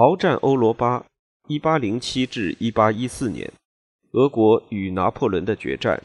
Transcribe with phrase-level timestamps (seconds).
[0.00, 1.04] 鏖战欧罗巴，
[1.46, 3.52] 一八零七至一八一四年，
[4.12, 6.02] 俄国与拿破仑的决战。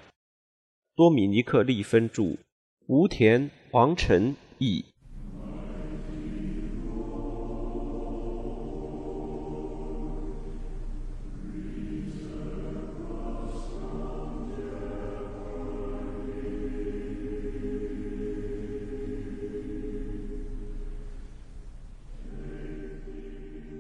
[0.97, 2.36] 多米尼克·利芬著，
[2.88, 4.84] 吴田、王晨译。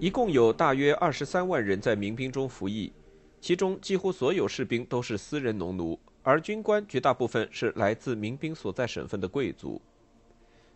[0.05, 2.93] 一共有大约二十三万人在民兵中服役，
[3.41, 9.81] 其中几乎所有士兵都是私人农奴，而军官绝大部分是来自民兵所在省份的贵族。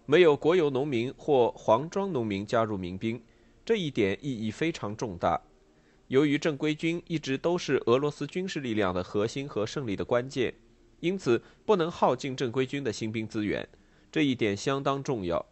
[0.08, 3.22] 没有国有农民或黄庄农民加入民兵，
[3.64, 5.40] 这一点意义非常重大。
[6.08, 10.52] 由于正规军一直都是俄罗斯军事力量的核心和胜利的关键，
[11.02, 13.70] 因此不能耗尽正规军的新兵资源，
[14.12, 15.46] 这一点相当重要。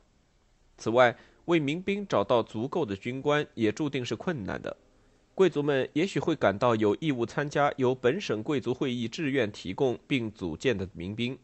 [0.79, 1.15] 此外，
[1.47, 4.77] 为民兵找到足够的军官也注定是困难的。
[5.33, 11.37] 贵族们也许会感到有义务参加由本省贵族会议自愿提供并组建的民兵，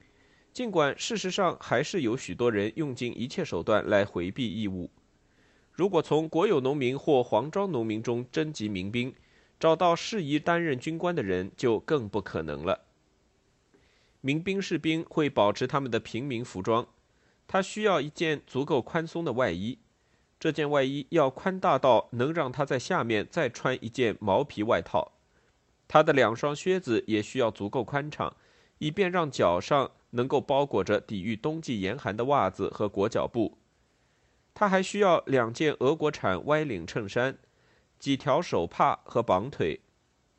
[0.51, 4.89] 尽管事实上还是有许多人用尽一切手段来回避义务。
[5.71, 9.13] 如果从国有农民或黄庄农民中征集民兵，
[9.59, 12.81] 找到适宜担任军官的人就更不可能了。
[14.19, 16.87] 民兵士兵会保持他们的平民服装，
[17.47, 19.77] 他需要一件足够宽松的外衣。
[20.43, 25.13] 这件外衣要宽大到能让他在下面再穿一件毛皮外套，
[25.87, 28.35] 他的两双靴子也需要足够宽敞，
[28.79, 33.57] 以便让脚上能够包裹着抵御冬季严寒的袜子和裹脚布。
[34.53, 37.37] 他还需要两件俄国产歪领衬衫、
[37.97, 39.79] 几条手帕和绑腿，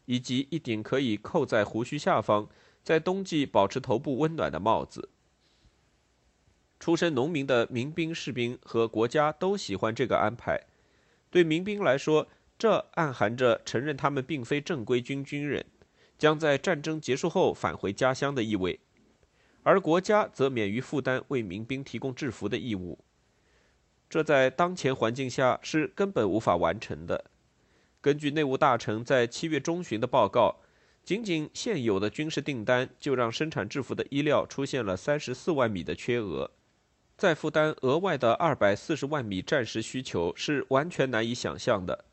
[0.05, 2.47] 以及一顶可以扣在胡须下方，
[2.83, 5.09] 在冬季保持头部温暖的帽子。
[6.85, 10.61] 出身农民的民兵士兵和国家都喜欢这个安排。
[11.31, 15.65] 对民兵来说，这暗含着承认他们并非正规军军人，
[16.19, 18.81] 将在战争结束后返回家乡的意味；
[19.63, 22.99] 而国家则免于负担为民兵提供制服的义务。
[24.11, 27.25] 这在当前环境下是根本无法完成的。
[28.03, 30.57] 根据内务大臣在七月中旬的报告，
[31.03, 36.51] 仅仅现有的军事订单就让生产制服的衣料出现了三十四万米的缺额。
[37.17, 42.05] 再负担额外的二百四十万米战时需求是完全难以想象的。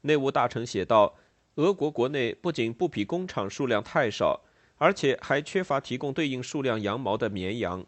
[0.00, 1.14] 内务大臣写道
[1.54, 4.40] ：“俄国国内不仅布匹工厂数量太少，
[4.76, 7.86] 而且还缺乏提供对应数量羊毛的绵羊。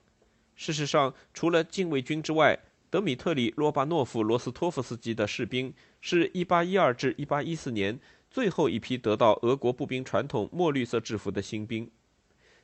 [0.54, 2.58] 事实上，除了禁卫军之外，
[2.88, 7.98] 德米特里·罗巴诺夫·罗斯托夫斯基的士兵是一八一二至一八一四年
[8.30, 11.90] 最后一批得到俄国步兵传统墨绿色制服的新兵。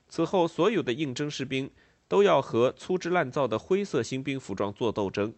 [0.08, 1.68] 此后，所有的应征士兵。”
[2.08, 5.34] 都要和粗制滥造的灰色新兵服装做斗争，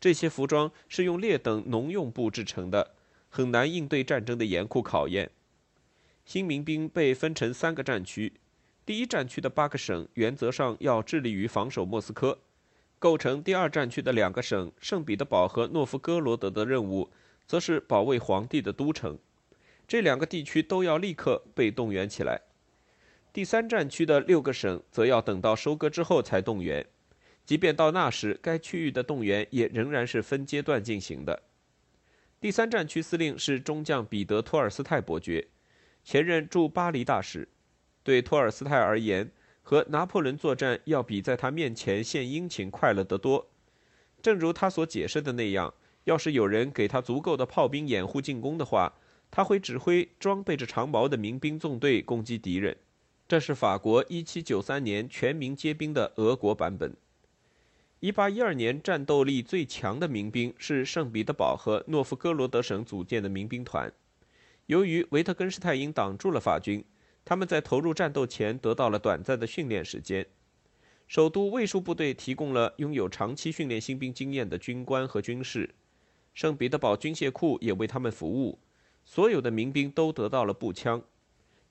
[0.00, 2.94] 这些服装是用劣等农用布制成的，
[3.28, 5.30] 很难应对战争的严酷考验。
[6.24, 8.32] 新民兵被分成三个战区，
[8.86, 12.38] 第一战区的八个省原则上要致力于防守莫斯科，
[12.98, 17.10] 构成第二战区的两个省圣彼得堡和诺夫哥罗德的任务，
[17.46, 19.18] 则是保卫皇帝的都城。
[19.86, 22.40] 这两个地区都要立刻被动员起来。
[23.32, 26.84] 第三战区的六个省则要等到收割之后才动员，
[27.44, 31.44] 即便到那时，该区域的动员也仍然是分阶段进行的。
[32.40, 35.46] 第三战区司令是中将彼得·托尔斯泰伯爵，
[36.02, 37.48] 前任驻巴黎大使。
[38.02, 39.30] 对托尔斯泰而言，
[39.62, 43.48] 和拿破仑作战要比在他面前献殷勤快乐得多。
[44.20, 45.72] 正如他所解释的那样，
[46.04, 48.94] 要是有人给他足够的炮兵掩护进攻的话，
[49.30, 52.76] 他会指挥装备着长矛的民兵纵队攻击敌人。
[53.30, 56.96] 这是法国1793年全民皆兵的俄国版本。
[58.00, 63.92] 1812年战斗力最强的民兵是圣彼得堡和诺夫哥罗德省组建的民兵团。
[64.66, 66.84] 由于维特根施泰因挡住了法军，
[67.24, 70.26] 他们在投入战斗前得到了短暂的训练时间。
[71.06, 75.72] 首都卫戍部队提供了拥有长期训练新兵经验的军官和军士，
[76.34, 78.58] 圣彼得堡军械库也为他们服务。
[79.04, 81.00] 所有的民兵都得到了步枪。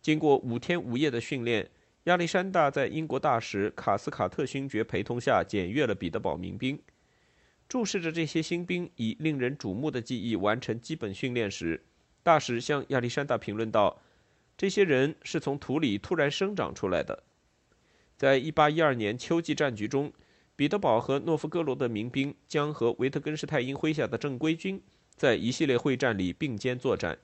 [0.02, 1.70] 经过五天五夜的训练，
[2.06, 6.80] 亚历山大在英国大使卡斯卡特勋爵陪同下检阅了彼得堡民兵。
[7.68, 11.84] 注视着这些新兵以令人瞩目的技艺完成基本训练时，
[12.24, 14.02] 大使向亚历山大评论道
[14.58, 17.24] ：“这些人是从土里突然生长出来的。”
[18.18, 20.12] 在1812年秋季战局中，
[20.56, 24.82] 彼得堡和诺夫哥罗的民兵将和维特根施泰因麾下的正规军
[25.16, 27.18] 在一系列会战里并肩作战。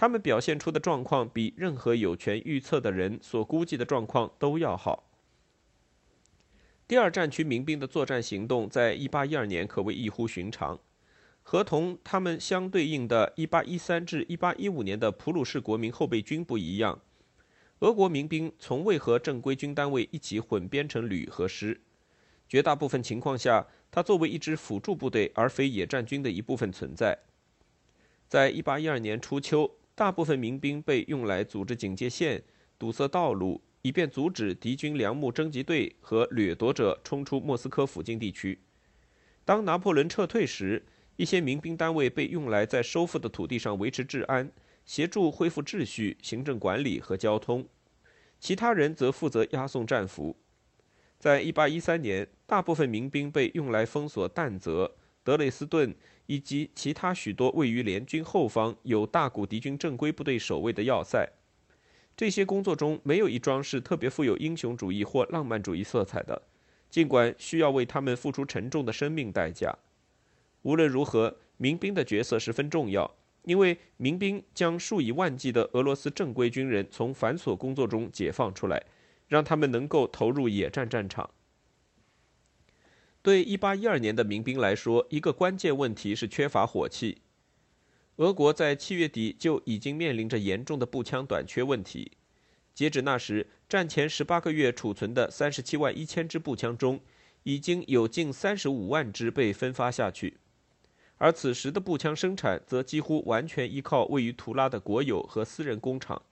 [0.00, 5.10] 他们表现出的状况比任何有权预测的人所估计的状况都要好。
[6.86, 10.78] 第二战区民兵的作战行动在1812年可谓异乎寻常。
[11.42, 17.00] 和同他们相对应的1813至1815年的普鲁士国民后备军不一样，
[17.80, 21.80] 俄国民兵从未和正规军单位一起混编成旅和师，
[22.48, 27.18] 绝大部分情况下，它作为一支辅助部队而非野战军的一部分存在。
[28.28, 32.40] 在1812年初秋，大部分民兵被用来组织警戒线、
[32.78, 33.60] 堵塞道路。
[33.82, 38.58] 以便阻止敌军粮木征集队和掠夺者冲出莫斯科附近地区。
[39.44, 40.84] 当拿破仑撤退时，
[41.16, 44.50] 一些民兵单位被用来在收复的土地上维持治安，
[44.84, 47.62] 协助恢复秩序、行政管理和交通；
[48.40, 50.36] 其他人则负责押送战俘。
[51.18, 54.96] 在1813年，大部分民兵被用来封锁但泽、
[55.28, 55.94] 德累斯顿
[56.24, 61.28] 以及其他许多位于联军后方有大股敌军正规部队守卫的要塞。
[62.16, 66.40] 这些工作中没有一桩是特别富有英雄主义或浪漫主义色彩的，
[66.88, 69.76] 尽管需要为他们付出沉重的生命代价。
[70.62, 78.82] 无论如何，民兵的角色十分重要，因为民兵将数以万计的俄罗斯正规军人从繁琐工作中解放出来，
[79.26, 81.28] 让他们能够投入野战战场。
[83.22, 87.22] 对1812年的民兵来说，一个关键问题是缺乏火器。
[88.16, 92.12] 俄国在七月底就已经面临着严重的步枪短缺问题。
[92.74, 97.00] 截止那时，战前十八个月储存的三十七万一千支步枪中，
[97.42, 100.38] 已经有近三十五万支被分发下去。
[101.16, 106.22] 而此时的步枪生产则几乎完全依靠位于图拉的国有和私人工厂。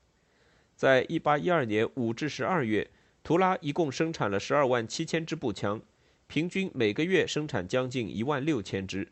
[0.77, 2.89] 在一八一二年五至十二月，
[3.25, 5.81] 图拉一共生产了十二万七千支步枪，
[6.26, 9.08] 平均每个月生产将近一万六千支。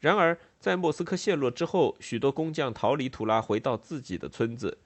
[0.00, 4.78] 然而，在莫斯科陷落之后，许多工匠逃离图拉，回到自己的村子，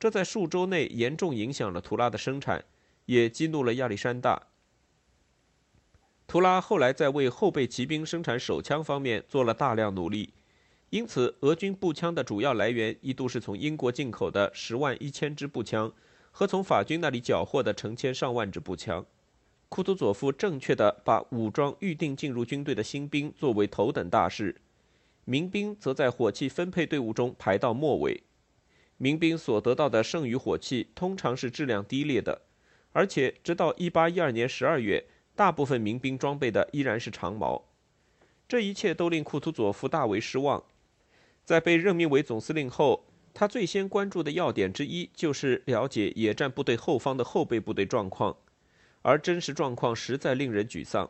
[0.00, 2.64] 这在数周内严重影响了图拉的生产，
[3.04, 4.48] 也激怒了亚历山大。
[6.26, 10.32] 图拉后来在为后备骑兵生产手枪方面做了大量努力，
[10.88, 15.92] 因此俄军步枪的主要来源一度是从英国进口的十万一千支步枪
[16.30, 19.04] 和从法军那里缴获的成千上万支步枪。
[19.74, 24.54] 库图佐夫正确地把武装预定进入军队的新兵作为头等大事，
[25.24, 28.22] 民兵则在火器分配队伍中排到末尾。
[28.98, 32.42] 民兵所得到的剩余火器通常是质量低劣的，
[32.92, 35.04] 而且直到1812年12月，
[35.34, 37.64] 大部分民兵装备的依然是长矛。
[38.46, 40.62] 这一切都令库图佐夫大为失望。
[41.44, 48.36] 在被任命为总司令后，他最先关注的要点之一就是了解野战部队后方的后备部队状况。
[49.04, 51.08] 而真实状况实在令人沮丧。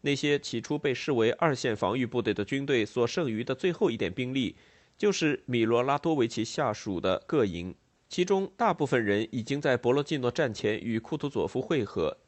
[0.00, 4.56] 那些起初被视为二线防御部队的军队所剩余的最后一点兵力，
[4.98, 7.72] 就是米罗拉多维奇下属的各营，
[8.08, 12.18] 其中大部分人已经在博罗季诺战前与库图佐夫会合。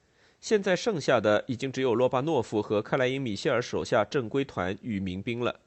[0.40, 5.58] 现在剩下的已经只有罗巴诺夫和克莱因米歇尔手下正规团与民兵了。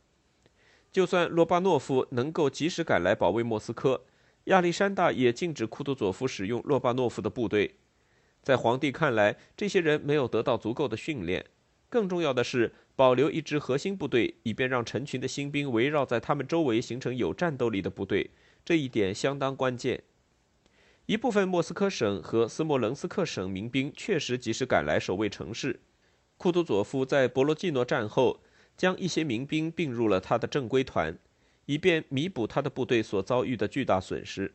[0.89, 4.05] 就算罗巴诺夫能够及时赶来保卫莫斯科，
[4.45, 7.75] 亚历山大也禁止库图佐夫使用罗巴诺夫的部队。
[8.47, 11.47] 在皇帝看来，这些人没有得到足够的训练。
[11.89, 18.31] 更重要的是，保留一支核心部队，以便让成群的新兵围绕在他们周围，形成有战斗力的部队。
[18.63, 20.01] 这一点相当关键。
[21.07, 25.81] 一部分莫斯科省和斯莫棱斯克省民兵确实及时赶来守卫城市。
[26.37, 28.39] 库图佐夫在博罗季诺战后，
[28.77, 31.19] 将一些民兵并入了他的正规团，
[31.65, 34.53] 以便弥补他的部队所遭遇的巨大损失。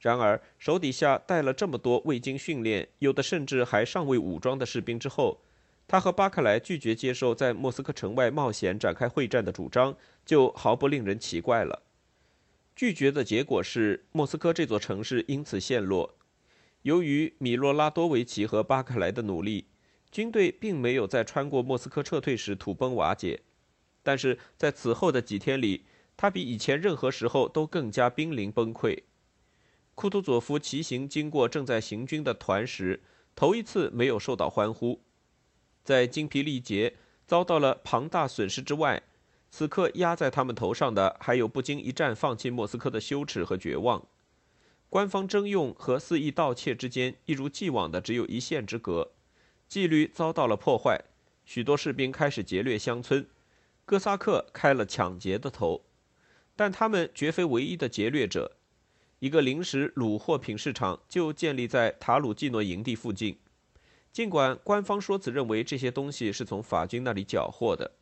[0.00, 5.40] 然而，手底下带了这么多未经训练、有的甚至还尚未武装的士兵之后，
[5.88, 11.82] 他和巴克莱拒绝接受在莫斯科城外冒险展开会战的主张，就毫不令人奇怪了。
[12.76, 16.14] 拒绝的结果是，莫斯科这座城市因此陷落。
[16.82, 19.66] 由于米洛拉多维奇和巴克莱的努力，
[20.12, 23.40] 军队并没有在穿过莫斯科撤退时土崩瓦解，
[24.04, 25.84] 但是在此后的几天里，
[26.16, 28.96] 他比以前任何时候都更加濒临崩溃。
[29.98, 33.02] 库图佐夫骑行经过正在行军的团时，
[33.34, 35.00] 头一次没有受到欢呼。
[35.82, 36.94] 在精疲力竭、
[37.26, 39.02] 遭到了庞大损失之外，
[39.50, 44.06] 此刻压在他们头上的还有不经一战放弃莫斯科的羞耻和绝望。
[44.88, 49.10] 官方征用和肆意盗窃之间，一如既往的只有一线之隔。
[49.66, 51.06] 纪律遭到了破坏，
[51.44, 53.26] 许多士兵开始劫掠乡村，
[53.84, 55.82] 哥萨克开了抢劫的头，
[56.54, 58.52] 但他们绝非唯一的劫掠者。
[59.20, 63.36] 一个临时卤货品市场就建立在塔鲁季诺营地附近，
[64.12, 67.92] 尽管官方说辞认为这些东西是从法军那里缴获的，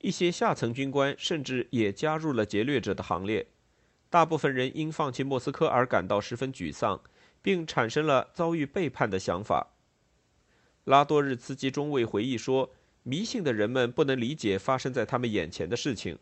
[0.00, 3.46] 一些下层军官甚至也加入了劫掠者的行列。
[4.08, 7.00] 大部分人因放弃莫斯科而感到十分沮丧，
[7.42, 9.74] 并产生了遭遇背叛的想法。
[10.84, 12.70] 拉多日茨基中尉回忆说
[13.04, 16.18] ：“迷信的人们不能理解发生在他们眼前的事情，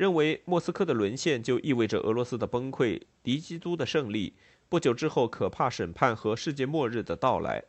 [0.00, 4.32] 认为莫斯科的沦陷就意味着俄罗斯的崩溃、敌基督的胜利，
[4.66, 7.64] 不久之后可怕审判和世界末日的到来。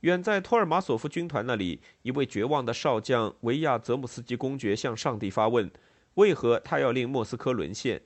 [0.00, 5.70] 远在托尔马索夫军团那里，一位绝望的少将维亚泽姆斯基公爵向上帝发问：
[6.14, 8.00] 为何他要令莫斯科沦陷？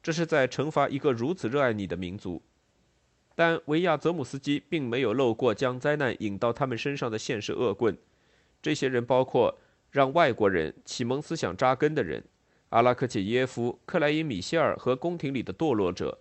[0.00, 2.40] 这是在惩罚一个如此热爱你的民族。
[3.34, 7.98] 但维亚泽姆斯基并没有漏过将灾难引到他们身上的现实恶棍。
[8.62, 9.58] 这些人包括
[9.98, 12.22] 让外国人启蒙思想扎根的人，
[12.68, 16.20] 阿拉克切耶夫、克莱因米歇尔和宫廷里的堕落者。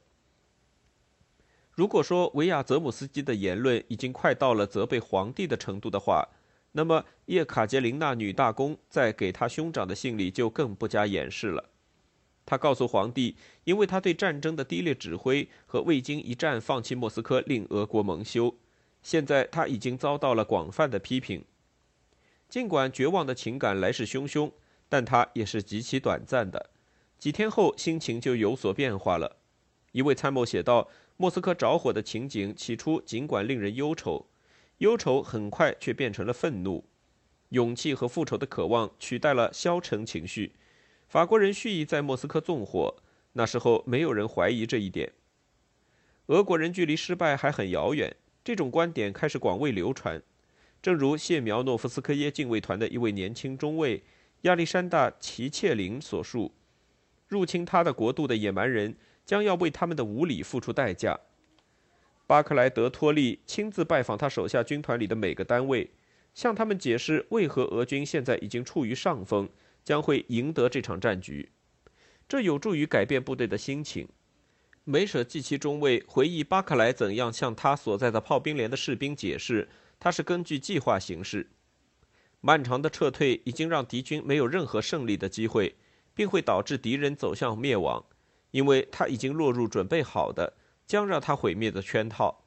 [1.74, 6.27] 如果说维亚泽姆斯基的言论已经快到了责备皇帝的程度的话，
[6.72, 11.69] 那么叶卡捷琳娜女大公在给他兄长的信里就更不加掩饰了。
[12.48, 18.55] 他告诉皇帝，因为他对战争的低劣指挥和未经一战放弃莫斯科令俄国蒙羞，
[19.03, 21.46] 现在他已经遭到了广泛的批评。
[22.50, 24.51] 尽管绝望的情感来势汹汹，
[24.88, 26.70] 但它也是极其短暂的。
[27.20, 29.38] 几天后，心情就有所变化了。
[29.92, 34.27] 一位参谋写道：“莫斯科着火的情景起初尽管令人忧愁，
[34.77, 36.86] 忧愁很快却变成了愤怒，
[37.50, 40.54] 勇气和复仇的渴望取代了消沉情绪。”
[41.10, 42.96] 法国人蓄意在莫斯科纵火，
[43.34, 45.13] 那时候没有人怀疑这一点。
[46.27, 50.22] 俄国人距离失败还很遥远，这种观点开始广为流传。
[50.81, 54.03] 正如谢苗诺夫斯科耶禁卫团的一位年轻中尉
[54.41, 56.53] 亚历山大·齐切林所述
[57.27, 61.19] ：“入侵他的国度的野蛮人将要为他们的无礼付出代价。”
[62.27, 65.89] 巴克莱德托利亲自拜访他手下军团里的每个单位，
[66.34, 69.50] 向他们解释为何俄军现在已经处于上风。
[69.84, 71.50] 将会赢得这场战局，
[72.27, 74.05] 这有助于改变部队的心情。
[74.84, 79.69] 梅舍季奇中尉回忆巴克莱怎样向他所在的炮兵连的士兵解释，
[80.00, 81.50] 他是根据计划行事。
[82.42, 85.75] 漫长的撤退已经让敌军没有任何胜利的机会，
[86.13, 88.06] 并会导致敌人走向灭亡，
[88.51, 90.54] 因为他已经落入准备好的
[90.86, 92.46] 将让他毁灭的圈套。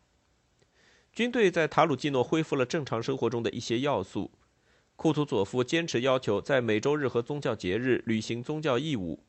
[1.12, 4.30] 军队在塔鲁基诺恢复了正常生活中的一些要素。
[4.95, 9.25] 库图佐夫坚持要求在每周日和宗教节日履行宗教义务，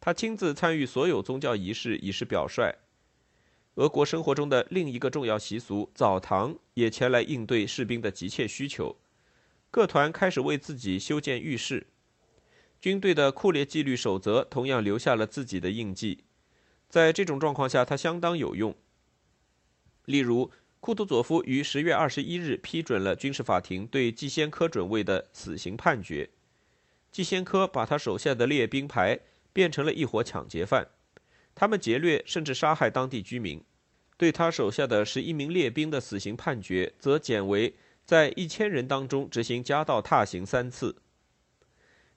[0.00, 2.74] 他亲自参与所有宗教仪式以示表率。
[3.78, 8.96] 俄国生活中的另一个重要习俗——澡堂也前来应对士兵的急切需求。
[9.70, 11.86] 各团开始为自己修建浴室。
[12.80, 16.24] 军队的酷烈纪律守则同样留下了自己的印记。
[16.88, 18.74] 在这种状况下，它相当有用。
[20.04, 20.50] 例如。
[20.80, 26.30] 库图佐夫于十月二十一日批准了军事法庭对季先科准尉的死刑判决。
[27.10, 29.18] 季先科把他手下的列兵排
[29.52, 30.86] 变成了一伙抢劫犯，
[31.52, 33.60] 他们劫掠甚至杀害当地居民。
[34.18, 40.96] 对他手下的十一名列兵的死刑判决则减为在一千人当中执行夹道踏刑三次。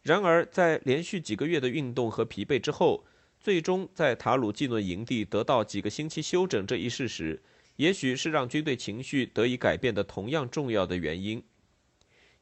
[0.02, 3.06] 然而，在连续几个月的运动和疲惫之后，
[3.40, 7.40] 最终在塔鲁季诺营地得到几个星期休整这一事实。
[7.78, 11.42] 也许是让军队情绪得以改变的同样重要的原因。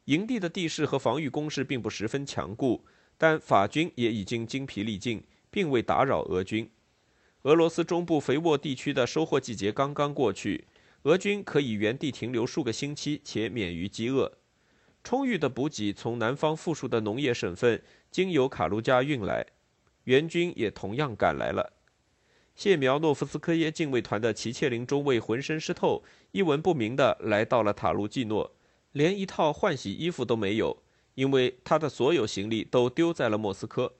[0.06, 2.84] 营地的地势和防御工事并不十分强固，
[3.16, 6.68] 但法军也已经精疲力尽，并未打扰俄军。
[7.44, 10.66] 俄罗斯中部肥沃地区的收获季节刚刚过去，
[11.04, 14.30] 俄军可以原地停留数个星期且免于饥饿。
[15.02, 19.46] 充裕的补给从南方富庶的农业省份经由卡卢加运来，
[20.04, 21.72] 援军也同样赶来了。
[22.54, 28.54] 谢苗诺夫斯科耶禁卫团的齐切林中尉浑身湿透，一文不名地来到了塔卢季诺，
[28.92, 30.82] 连一套换洗衣服都没有，
[31.14, 33.94] 因为他的所有行李都丢在了莫斯科。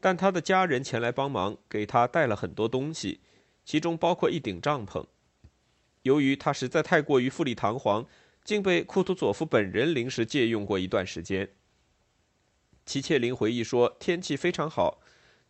[0.00, 3.20] 但他的家人前来帮忙，给他带了很多东西，
[3.64, 5.04] 其中包括一顶帐篷。
[6.02, 8.06] 由于他实在太过于富丽堂皇，
[8.44, 11.48] 竟被库图佐夫本人临时借用过一段时间。
[12.84, 15.00] 齐切林回忆说：“天气非常好，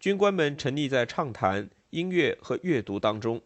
[0.00, 3.40] 军官们沉溺在畅谈。”音乐和阅读当中，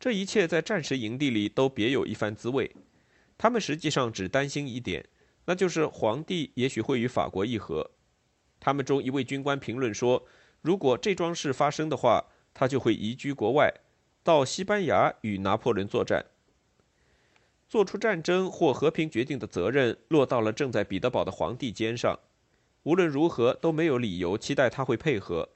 [0.00, 2.74] 这一切在战时营地里都别有一番滋味。
[3.36, 5.06] 他们实际上只担心一点，
[5.44, 7.90] 那就是皇帝也许会与法国议和。
[8.60, 10.22] 他们中一位军官评论说
[10.62, 13.72] ：“如果这桩事发生的话，他就会移居国外，
[14.22, 16.26] 到西班牙与拿破仑作战。
[17.68, 22.18] 做出战争或和平决定的责任落到了正在彼得堡的皇帝肩上。
[22.82, 25.48] 无论如何，都没有理由期待他会配合。”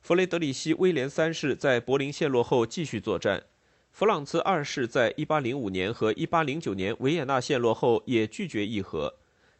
[0.00, 3.44] 弗雷德里希·威廉三世在柏林陷落后继续作战，
[3.92, 9.14] 弗朗茨二世在1805年和1809年维也纳陷落后也拒绝议和，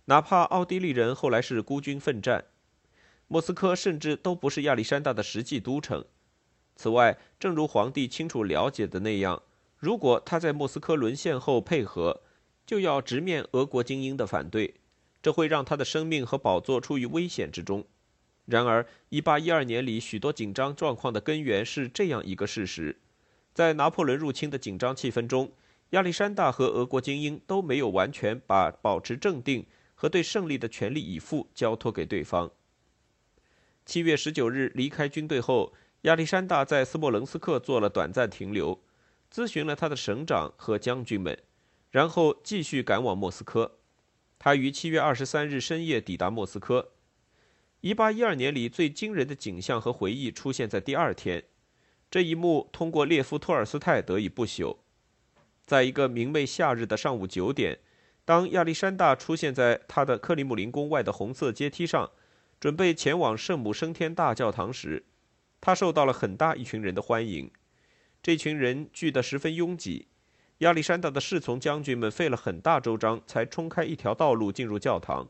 [0.07, 2.45] 哪怕奥地利人后来是孤军奋战。
[3.29, 6.05] 莫斯科甚至都不是亚历山大的实际都城。
[6.77, 9.43] 此外，正如皇帝清楚了解的那样，
[9.79, 12.23] 如果他在莫斯科沦陷后配合，
[12.67, 14.75] 就要直面俄国精英的反对，
[15.23, 17.85] 这会让他的生命和宝座处于危险之中。
[18.47, 23.01] 然而，1812年里许多紧张状况的根源是这样一个事实：
[23.55, 25.53] 在拿破仑入侵的紧张气氛中，
[25.91, 32.51] 亚历山大和俄国精英都没有完全把保持镇定和对胜利的全力以赴交托给对方。
[33.85, 38.81] 七月十九日离开军队后，亚历山大在斯莫棱斯克做了短暂停留，
[39.33, 41.37] 咨询了他的省长和将军们，
[41.91, 43.79] 然后继续赶往莫斯科。
[44.39, 46.93] 他于七月二十三日深夜抵达莫斯科。
[47.81, 51.45] 一八一二年里最惊人的景象和回忆出现在第二天，
[52.09, 54.77] 这一幕通过列夫·托尔斯泰得以不朽。
[55.67, 57.81] 在一个明媚夏日的上午九点，
[58.25, 62.11] 当亚历山大出现在他的克里姆林宫外的红色阶梯上。
[62.63, 65.03] 准备前往圣母升天大教堂时，
[65.61, 67.51] 他受到了很大一群人的欢迎。
[68.23, 70.07] 这群人聚得十分拥挤，
[70.59, 75.29] 亚历山大的侍从将军们费了很大周章才冲开一条道路进入教堂。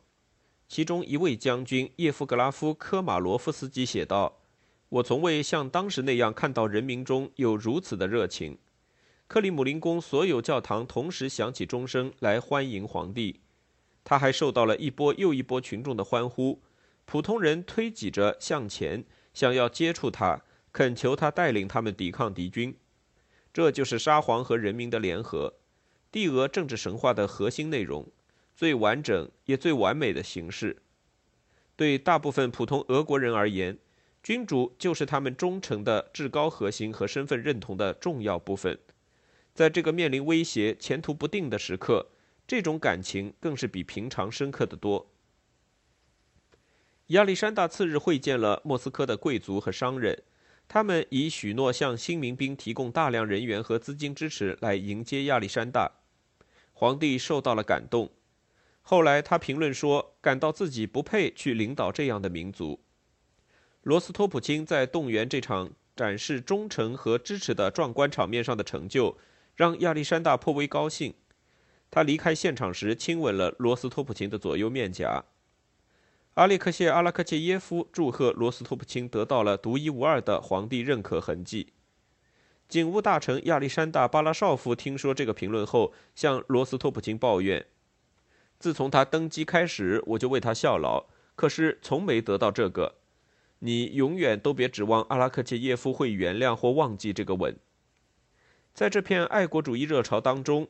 [0.69, 4.41] 其中一位将军叶夫格拉夫·科马罗夫斯基写道
[4.91, 8.59] ：“我从未像当时那样看到人民中有如此的热情。
[9.27, 13.41] 克里姆林宫所有教堂同时响起钟声来欢迎皇帝。
[14.05, 16.61] 他还受到了一波又一波群众的欢呼。”
[17.05, 19.05] 普通人推挤着向前，
[19.35, 20.43] 想要接触他，
[20.73, 22.77] 恳求他带领他们抵抗敌军。
[23.53, 25.55] 这就是沙皇和人民的联合，
[26.11, 28.09] 帝俄政治神话的核心内容，
[28.57, 30.83] 最完整也最完美的形式。
[31.77, 33.79] 对大部分普通俄国人而言，
[34.23, 38.79] 君主就是他们忠诚的至高核心和身份认同的重要部分。
[39.53, 42.07] 在这个面临威胁、前途不定的时刻，
[42.47, 45.12] 这种感情更是比平常深刻的多。
[47.13, 50.23] 亚历山大次日会见了莫斯科的贵族和商人，
[50.67, 55.93] 他们以许诺向新民兵提供大量人员和资金支持来迎接亚历山大。
[56.73, 58.11] 皇帝受到了感动，
[58.81, 62.81] 后来他评论说，感到自己不配去领导这样的民族。
[63.83, 69.19] 罗斯托普钦在动员这场展示忠诚和支持的壮观场面上的成就，
[69.55, 71.13] 让亚历山大颇为高兴。
[71.91, 75.23] 他离开现场时，亲吻了罗斯托普钦的左右面颊。
[76.35, 81.75] 阿列克谢·阿拉克切耶夫祝贺罗斯托普钦得到了独一无二的皇帝认可痕迹。
[82.67, 87.67] 警务大臣亚历山大·巴拉绍夫听说这个评论后，向罗斯托普钦抱怨
[88.59, 92.95] ：“自从他登基开始，我就为他效劳，可是从没得到这个。
[93.59, 97.55] 你永远都别指望阿拉克切耶夫会原谅或忘记这个吻。”
[98.73, 100.69] 在这片爱国主义热潮当中，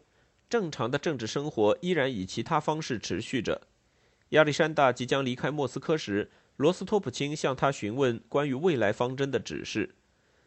[0.51, 3.63] 正常的政治生活依然以其他方式持续着。
[4.33, 9.95] 亚历山大即将离开莫斯科时，罗斯托普钦向他询问关于未来方针的指示，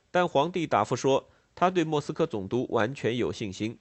[0.10, 3.78] 但皇帝答复说，他对莫斯科总督完全有信心，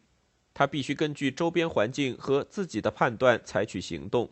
[0.52, 4.30] 他必须根据周边环境和自己的判断采取行动。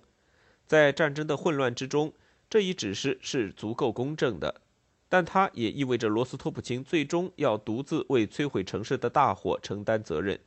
[0.66, 2.12] 在战争的混乱之中，
[2.50, 4.60] 这一指示是足够公正的，
[5.08, 10.38] 但它也意味着罗斯托普钦最终要独自为摧毁城市的大火承担责任。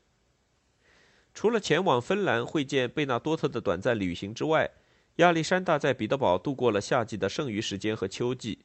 [1.34, 4.70] 除了前往芬兰会见贝纳多特的短暂旅行之外，
[5.18, 8.60] 亚历山大在彼得堡度过了夏季的剩余时间和秋季。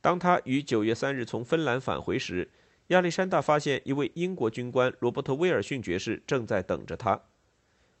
[0.00, 2.50] 当他于九月三日从芬兰返回时，
[2.88, 7.20] 亚历山大发现一位英国军官罗伯特·威尔逊爵士正在等着他。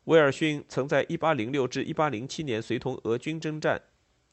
[0.04, 3.82] 威尔逊曾在1806至1807年随同俄军征战，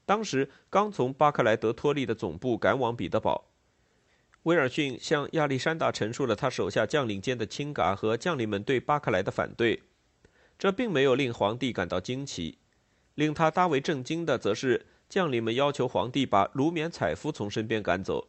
[0.05, 3.49] 当时刚从巴克莱德托利的总部赶往彼得堡。
[4.43, 9.81] 威尔逊向亚历山大陈述了他手下将领间的亲嘎和将领们对巴克莱的反对，
[10.59, 12.59] 这并没有令皇帝感到惊奇。
[13.15, 18.27] 令他大为震惊的，则是将领们要求皇帝把卢缅采夫从身边赶走，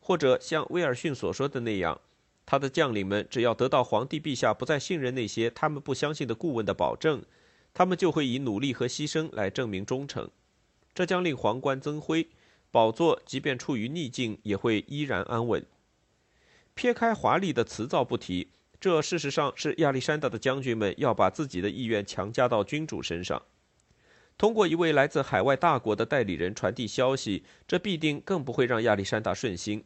[0.00, 2.00] 或者像威尔逊所说的那样，
[2.46, 7.22] 他的将领们只要得到皇帝陛下不再信任那些他们不相信的顾问的保证，
[7.74, 10.28] 他们就会以努力和牺牲来证明忠诚。
[10.94, 12.28] 这将令皇冠增辉，
[12.70, 15.64] 宝座即便处于逆境也会依然安稳。
[16.74, 18.48] 撇开华丽的辞藻不提，
[18.80, 23.42] 这事实上是亚历山大的将军们要把自己的意愿强加到君主身上。
[24.38, 29.84] 通过一位来自海外大国的代理人传递消息，这必定更不会让亚历山大顺心。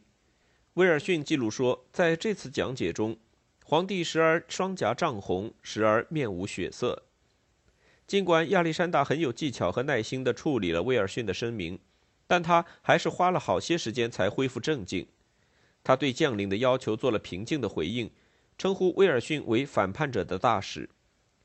[0.73, 3.17] 威尔逊记录说，在这次讲解中，
[3.63, 7.03] 皇帝时而双颊涨红，时而面无血色。
[8.07, 11.77] 尽管亚历山大很有技巧和耐心地处理了威尔逊的声明，
[12.25, 15.07] 但他还是花了好些时间才恢复镇静。
[15.83, 18.09] 他对将领的要求做了平静的回应，
[18.57, 20.89] 称呼威尔逊为反叛者的大使。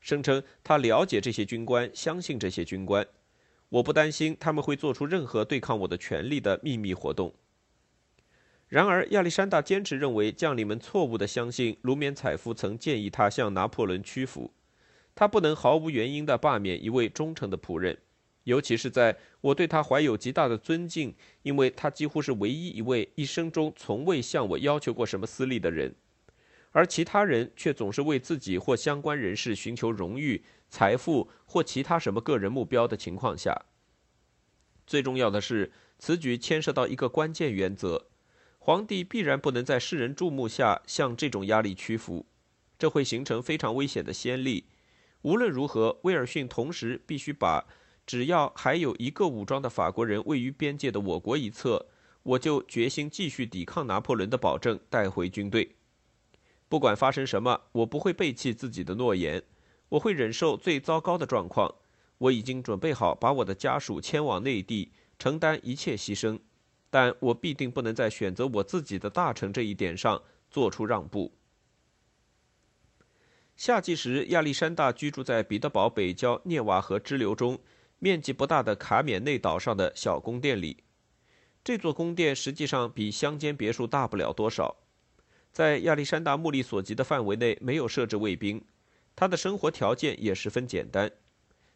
[0.03, 3.07] 声称他了解这些军官，相信这些军官。
[3.69, 7.33] 我不担心他们会做出任何对抗我的权利的秘密活动。
[8.67, 14.51] 然而，亚历山大坚持认为将领们错误地相信卢缅采夫曾建议他向拿破仑屈服。
[15.15, 17.97] 他不能毫无原因地罢免一位忠诚的仆人，
[18.43, 25.95] 尤其是在我对他怀有极大的尊敬，因为他几乎是唯一一位一生中从未向我要求过什么私利的人，
[26.73, 33.65] 而其他人却总是为自己或相关人士寻求荣誉、财富或其他什么个人目标的情况下。
[34.85, 38.07] 最重要的是，此举牵涉到一个关键原则：
[38.59, 42.25] 皇帝必然不能在世人注目下向这种压力屈服，
[42.77, 44.65] 这会形成非常危险的先例。
[45.21, 47.65] 无论如何，威尔逊同时必须把。
[48.05, 51.85] 只要还有一个武装的法国人位于边界的我国一侧，
[52.23, 55.77] 我就决心继续抵抗拿破仑的保证，带回军队。
[56.69, 59.43] 不管发生什么，我不会背弃自己的诺言。
[59.89, 61.75] 我会忍受最糟糕的状况。
[62.17, 66.39] 我已经准备好把我的家属迁往内地，承担一切牺牲，
[66.89, 71.33] 但我必定不能在选择我自己的大臣这一点上做出让步。
[73.55, 77.59] 夏季时，亚历山大居住在彼得堡北郊涅瓦河支流中。
[77.99, 80.83] 面积不大的卡缅内岛上的小宫殿里，
[81.63, 84.75] 这座宫殿实际上比乡间别墅大不了多少。
[85.53, 88.61] 在亚历山大目力所及的范围内，没有设置卫兵，
[89.15, 91.09] 他的生活条件也十分简单。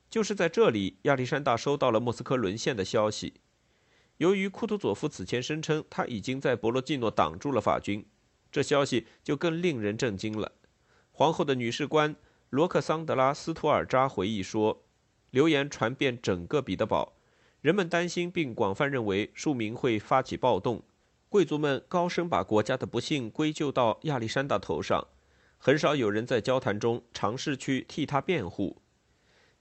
[0.10, 3.36] 就是在这里，亚历山大收到了莫斯科沦陷的消息。
[4.18, 8.06] 由于库图佐夫此前声称他已经在博罗季诺挡住了法军，
[8.52, 10.52] 这消息就更令人震惊了。
[11.12, 12.16] 皇后的女士官
[12.50, 14.84] 罗克桑德拉斯图尔扎回忆说。
[15.30, 17.14] 流言传遍整个彼得堡，
[17.60, 20.82] 人们担心并广泛认为庶民会发起暴动，
[21.30, 25.08] 贵族们高声把国家的不幸归咎到亚历山大头上，
[25.58, 28.78] 很少有人在交谈中尝试去替他辩护。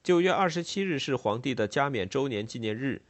[0.04, 3.02] 九月二十七日是皇帝的加冕周年纪念日，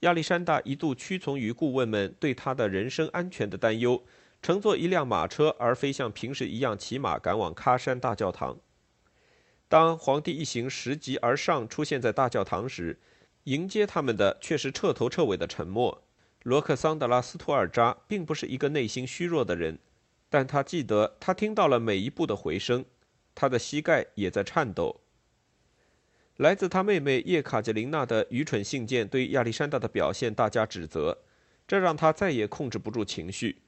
[0.00, 4.02] 亚历山大一度屈从于顾问们对他的人身安全的担忧，
[4.42, 8.58] 乘坐一辆马车而非像平时一样骑马赶往喀山大教堂。
[9.68, 13.00] 当皇帝一行拾级而上出现在大教堂时，
[13.44, 16.02] 迎接他们的却是彻头彻尾的沉默。
[16.42, 19.78] 罗克桑德拉斯图尔扎并不是一个内心虚弱的人，
[20.28, 22.84] 但他记得他听到了每一步的回声，
[23.34, 25.00] 他的膝盖也在颤抖。
[26.36, 31.18] 来自他妹妹叶卡捷琳娜的愚蠢信件对亚历山大的表现大加指责，
[31.68, 33.62] 这让他再也控制不住情绪。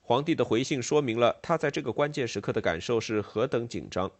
[0.00, 4.10] 皇帝的回信说明了他在这个关键时刻的感受是何等紧张。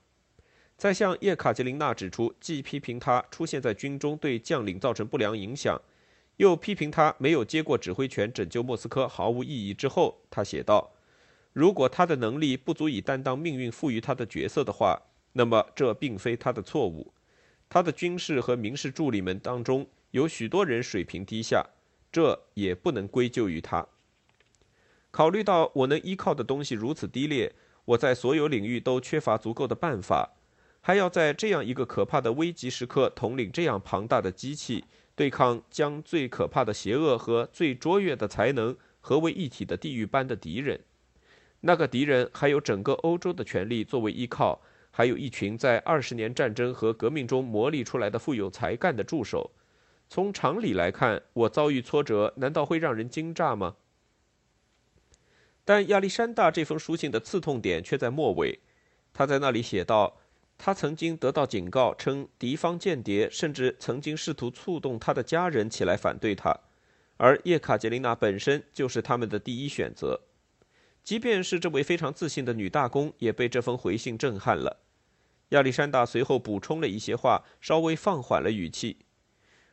[0.77, 5.81] 在向叶卡捷琳娜指出，既批评他出现在军中对将领造成不良影响，
[6.37, 10.93] 又批评他没有接过指挥权拯救莫斯科毫无意义之后，他写道
[11.53, 15.03] ：“如果他的能力不足以担当命运赋予他的角色的话，
[15.35, 17.13] 那么这并非他的错误。
[17.69, 21.65] 他的军事和民事助理们当中有许多人水平低下，
[22.11, 23.87] 这也不能归咎于他。
[25.11, 27.53] 考虑到我能依靠的东西如此低劣，
[27.85, 30.33] 我在所有领域都缺乏足够的办法。”
[30.87, 34.85] 还要在这样一个可怕的危急时刻统领这样庞大的机器，
[35.17, 40.81] 对抗将最可怕的邪恶和最卓越的才能合为一体的地狱般的敌人。
[41.61, 49.53] 那个敌人还有整个欧洲的权力作为依靠，还有一群在二十年战争和革命中磨砺出来的富有才干的助手。
[50.09, 53.77] 从常理来看，我遭遇挫折难道会让人惊诧吗？
[55.65, 58.59] 但亚历山大这封书信的刺痛点却在末尾，
[59.13, 60.19] 他在那里写道。
[60.57, 66.59] 他曾经得到警告，称敌方间谍甚至曾经试图触动他的家人起来反对他，
[67.17, 70.21] 而叶卡捷琳娜本身就是他们的第一选择。
[71.03, 74.81] 即便是这位非常自信的女大公，也被这封回信震撼了。
[75.51, 79.05] 亚历山大随后补充了一些话，稍微放缓了语气：“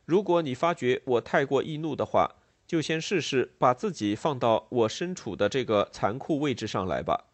[0.03, 2.35] 如果你发觉我太过易怒的话，
[2.67, 7.27] 就先试试把自己放到我身处的这个残酷位置上来吧。”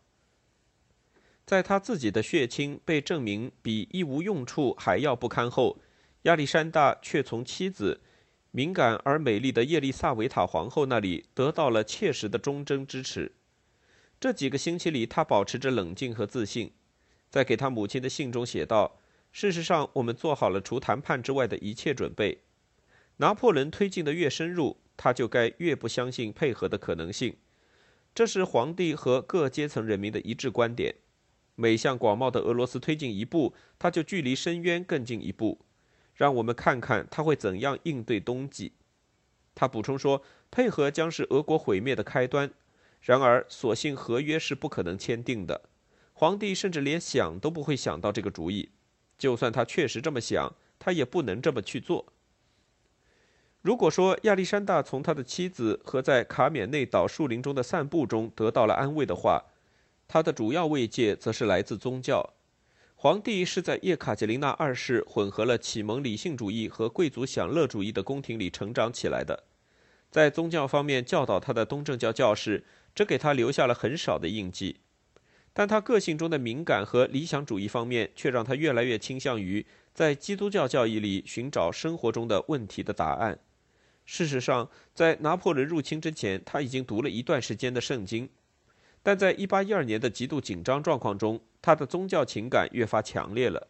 [1.47, 5.79] 在他自己的血亲被证明比一无用处还要不堪后，
[6.23, 8.01] 亚历山大却从妻子
[8.51, 13.31] 敏感而美丽的叶丽萨维塔皇后那里得到了切实的忠贞支持。
[14.19, 16.73] 这几个星期里，他保持着冷静和自信，
[17.29, 18.99] 在给他母亲的信中写道
[19.31, 22.41] ：“事实上，我们做好了除谈判之外的一切准备。
[23.15, 27.37] 拿破仑推进的越深入，他就该越不相信配合的可能性。
[28.13, 30.93] 这是皇帝和各阶层人民的一致观点。”
[31.59, 35.59] 每向广袤的俄罗斯推进一步，他就距离深渊更进一步。
[36.13, 38.73] 让我们看看他会怎样应对冬季。
[39.55, 42.51] 他补充说：“配合将是俄国毁灭的开端。”
[43.01, 45.63] 然而，所幸合约是不可能签订的。
[46.13, 48.69] 皇帝甚至连想都不会想到这个主意。
[49.17, 52.13] 就算他确实这么想，他也不能这么去做。
[53.63, 59.43] 如果说亚历山大从他的妻子和在卡缅内岛树林中的散步中得到了安慰的话，
[60.07, 62.33] 他的主要慰藉则是来自宗教。
[62.95, 69.43] 皇帝是在叶卡捷琳娜二世混合了启蒙理性主义和贵族享乐主义的宫廷里成长起来的，
[70.09, 72.63] 在宗教方面教导他的东正教教士，
[72.95, 74.77] 只给他留下了很少的印记。
[75.53, 83.37] 但他个性中的敏感和理想主义方面，却让他越来越倾向于在基督教教义里寻找生活中的问题的答案。
[84.05, 88.29] 事实上，在拿破仑入侵之前，他已经读了一段时间的圣经，
[89.07, 93.69] 但在1812年的极度紧张状况中，他的宗教情感越发强烈了。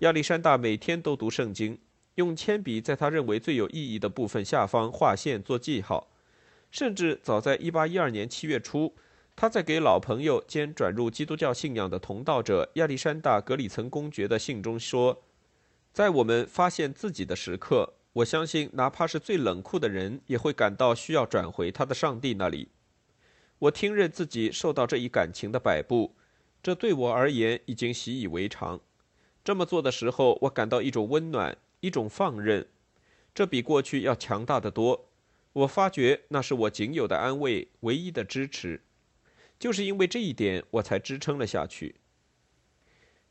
[0.00, 1.78] 亚历山大每天都读圣经，
[2.16, 6.10] 用铅笔在他认为最有意义的部分下方划线做记号，
[6.70, 8.94] 甚至早在1812年7月初。
[9.34, 15.22] 他在给老朋友兼转入基督教信仰的同道者亚历山大·格里岑公爵的信中说
[15.94, 22.68] ：“在我们发现自己的时刻，我相信哪怕是最冷酷的人也会感到需要转回他的上帝那里。
[23.62, 26.16] 我听任自己受到这一感情的摆布，
[26.60, 28.80] 这对我而言已经习以为常。
[29.44, 32.66] 这么做的时候，我感到一种温暖，一种放任，
[33.32, 35.06] 这比过去要强大的多。
[35.52, 38.80] 我发觉那是我仅有的安慰，唯一的支持。”
[39.60, 41.94] 就是因为这一点，我才支撑了下去。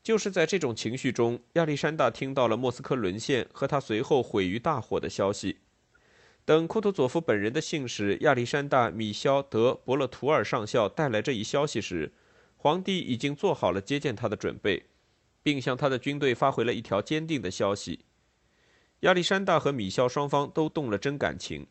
[0.02, 5.58] 就是在这种情绪中，亚历山大听到了莫斯科沦陷和他随后毁于大火的消息。
[6.44, 12.12] 等库图佐夫本人的信使亚历山大·米肖德·伯勒图尔上校带来这一消息时，
[12.56, 14.86] 皇帝已经做好了接见他的准备，
[15.42, 18.00] 并向他的军队发回了一条坚定的消息。
[19.00, 21.68] 亚历山大和米肖双方都动了真感情，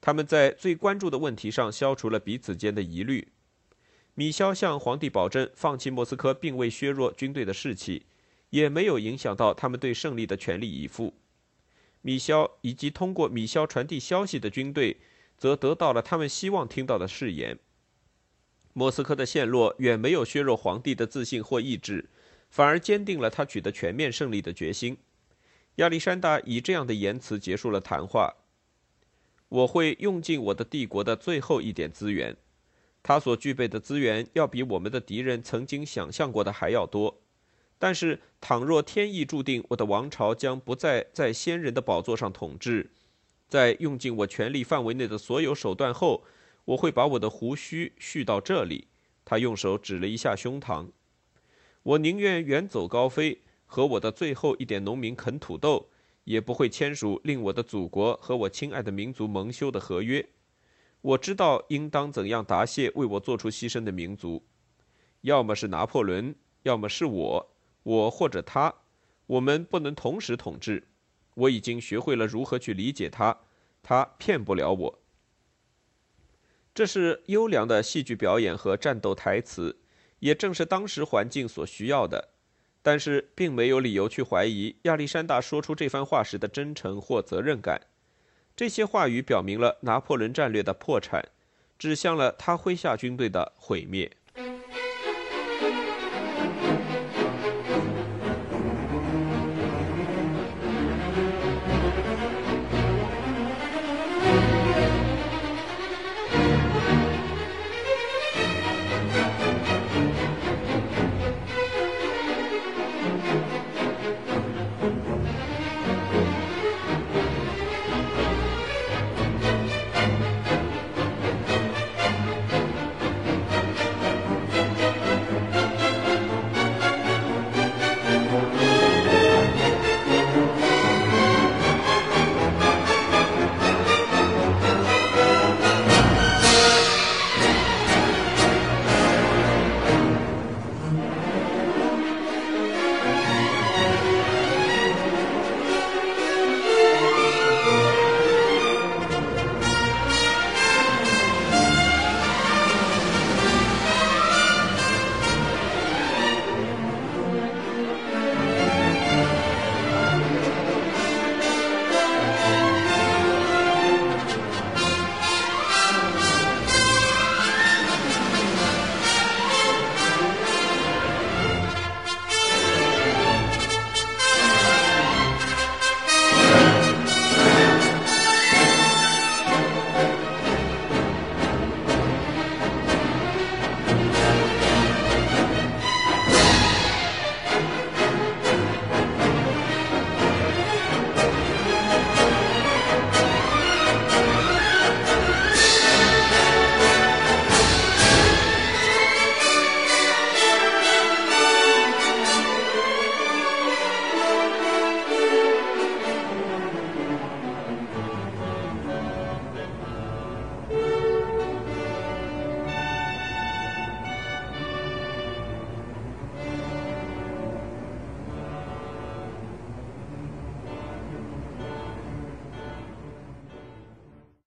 [0.00, 3.28] 他们在最关注的问题上消除了彼此间的疑虑。
[4.14, 8.06] 米肖向皇帝保证，放弃莫斯科并未削弱军队的士气，
[8.50, 11.14] 也没有影响到他们对胜利的全力以赴。
[12.02, 14.98] 米肖以及通过米肖传递消息的军队，
[15.36, 17.58] 则得到了他们希望听到的誓言。
[18.72, 22.08] 莫斯科的陷落远没有削弱皇帝的自信或意志，
[22.48, 24.96] 反而坚定了他取得全面胜利的决心。
[25.76, 28.36] 亚历山大以这样的言辞结束了谈话
[29.48, 32.36] ：“我会用尽我的帝国的最后一点资源。”
[33.02, 37.22] 他所具备的资源要比我们的敌人曾经想象过的还要多，
[37.78, 42.90] 但是倘若天意注定我的王朝将不再在先人的宝座上统治，
[43.48, 46.24] 在用尽我权力范围内的所有手段后，
[46.64, 48.88] 我会把我的胡须蓄到这里。
[49.24, 50.88] 他用手指了一下胸膛。
[51.82, 55.88] 我宁愿远走高飞，和我的最后一点农民啃土豆，
[56.24, 60.26] 也不会签署令我的祖国和我亲爱的民族蒙羞的合约。
[61.00, 64.42] 我知道应当怎样答谢为我做出牺牲的民族，
[65.20, 67.50] 要么是拿破仑，要么是我，
[67.88, 68.74] 我或者他，
[69.26, 70.88] 我们不能同时统治。
[71.34, 73.38] 我已经学会了如何去理解他，
[73.82, 74.98] 他骗不了我。
[76.74, 79.78] 这是优良的戏剧表演和战斗台词，
[80.18, 82.28] 也正是当时环境所需要的。
[82.82, 87.80] 但是，并没有理由去怀疑亚历山大说出这番话时的真诚或责任感。
[88.54, 91.26] 这些话语表明了拿破仑战略的破产，
[91.78, 94.17] 指向了他麾下军队的毁灭。